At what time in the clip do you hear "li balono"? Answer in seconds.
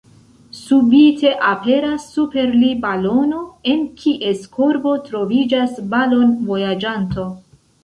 2.63-3.43